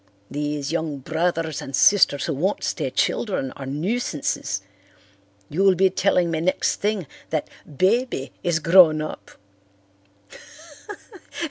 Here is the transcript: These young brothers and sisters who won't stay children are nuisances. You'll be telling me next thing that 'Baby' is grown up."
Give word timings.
These 0.31 0.71
young 0.71 0.97
brothers 0.97 1.61
and 1.61 1.75
sisters 1.75 2.25
who 2.25 2.33
won't 2.33 2.63
stay 2.63 2.89
children 2.89 3.51
are 3.51 3.67
nuisances. 3.67 4.63
You'll 5.47 5.75
be 5.75 5.91
telling 5.91 6.31
me 6.31 6.41
next 6.41 6.77
thing 6.77 7.05
that 7.29 7.47
'Baby' 7.77 8.31
is 8.41 8.57
grown 8.57 8.99
up." 9.03 9.29